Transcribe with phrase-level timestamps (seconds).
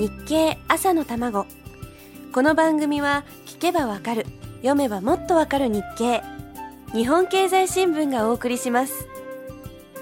[0.00, 1.44] 日経朝の卵。
[2.32, 4.24] この番組は聞けばわかる
[4.62, 6.22] 読めばもっとわかる日経。
[6.94, 9.06] 日本経済新聞がお送りします。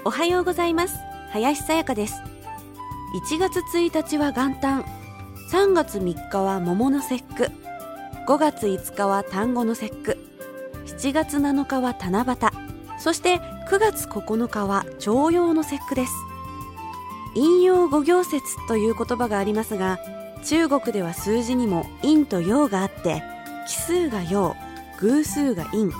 [0.05, 0.95] おはようございます。
[1.31, 2.21] 林さやかです。
[3.29, 4.85] 1月1日は元旦。
[5.51, 7.51] 3月3日は桃の節句。
[8.25, 10.17] 5月5日は単語の節句。
[10.85, 12.37] 7月7日は七夕。
[12.99, 13.39] そして
[13.69, 16.13] 9月9日は徴用の節句です。
[17.35, 19.99] 引用五行説という言葉がありますが
[20.43, 23.23] 中国では数字にも陰と陽があって
[23.67, 24.55] 奇数が陽
[24.99, 25.91] 偶数が陰。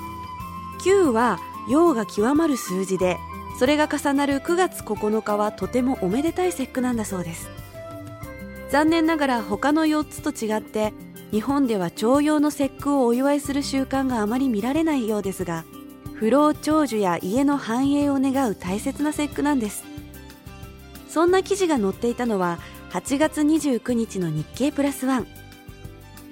[0.82, 1.40] 9は
[1.70, 3.18] 陽が極まる数字で
[3.58, 7.50] それが重なる9月9日はとてもおめでたい節句なんだそうです。
[8.70, 10.94] 残念ながら他の4つと違って
[11.32, 15.66] 日本では徴用の節句をお祝いする習慣があまり見られないようですが
[16.14, 19.84] 不老長寿や家の繁栄を願う大切な節句なんです。
[21.10, 22.60] そんな記事が載っていたのは
[22.92, 25.28] 8月29日の日経プラスワン。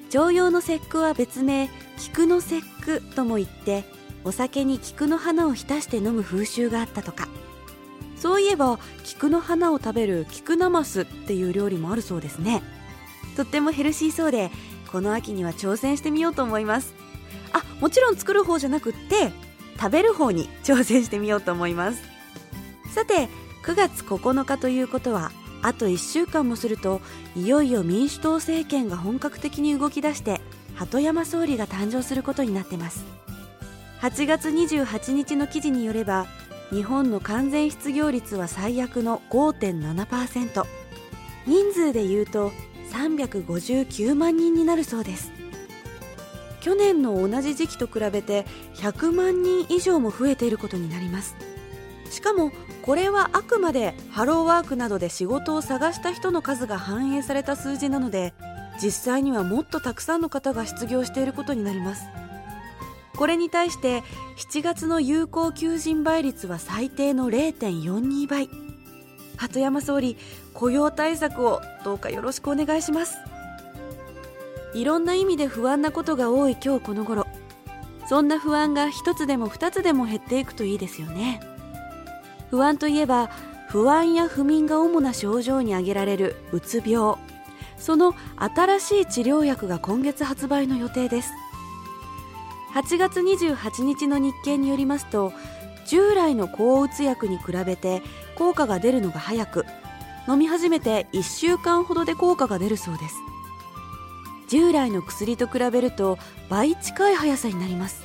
[0.10, 3.84] 常用の節句は別名菊の節句とも言って
[4.24, 7.28] お酒に菊の花を浸して飲む風習があったとか。
[8.16, 12.62] そういえば菊の花を食べる菊ナマスっていう料理もあるそうですね。
[13.36, 14.52] とってもヘルシーそうで
[14.92, 16.94] この秋には挑戦してみようと思います。
[17.52, 19.32] あもちろん作る方じゃなくって
[19.80, 22.02] 食べる方に挑戦してみようと思います。
[22.94, 23.28] さて
[23.64, 27.02] 9月9日ということはあと1週間もすると
[27.36, 30.40] いよいよ民主党政権が本格的に動き出して
[30.76, 33.04] 鳩山総理が誕生することになってます。
[34.02, 36.28] 8月28日の記事によれば
[36.70, 40.66] 日本の完全失業率は最悪の5.7%
[41.48, 42.52] 人数でいうと
[42.92, 45.32] 359万人になるそうです。
[46.62, 51.36] 去年の同じ時期と比べて100万人以上も増えていることになります。
[52.18, 52.52] しかも
[52.82, 58.34] これはあくまでハローワークなどで仕事を探した人の数が反映された数字なので
[58.82, 62.08] 実際にはもっとたくさんの方が失業していることになります。
[63.16, 64.02] これに対して
[64.36, 68.50] 7月の有効求人倍率は最低の0.42倍。
[69.36, 70.18] 鳩山総理
[70.56, 73.20] 雇用対策をどうかよろしくお願いします。
[74.74, 77.28] いろんな意味で不安なことが多い今日この頃。
[78.10, 81.57] そんな不安が一つでも二つでも減っていくといいですよね。
[82.50, 83.30] 不安といえば
[83.68, 87.16] 不安や不眠が主な症状に挙げられるうつ病。
[87.78, 91.32] その新しい治療薬が今月発売の予定です。
[92.74, 95.34] 8月28日の日経によりますと
[95.88, 98.02] 従来の抗うつ薬に比べて
[98.36, 99.66] 効果が出るのが早く
[100.28, 103.16] 飲み始めて1週間ほどで効果が出るそうです。
[104.50, 106.18] 従来の薬と比べると
[106.50, 108.04] 倍近い速さになります。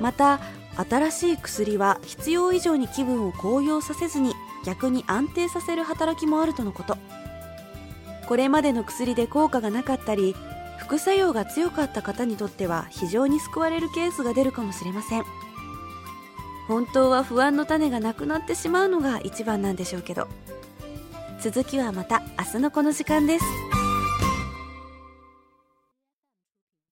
[0.00, 0.40] また
[0.88, 6.96] 新しい薬は必要以上に気分を高揚させずに逆に安定させる働きもあるとのこと。
[8.26, 10.36] これまでの薬で効果がなかったり
[10.78, 15.24] 副作用が強かった方にとっては非常に救われるケースが出るかもしれません。
[16.68, 20.28] 本当は不安の種がなくなってしまうのが一番なんでしょうけど。
[21.40, 23.44] 続きはまた明日のこの時間です。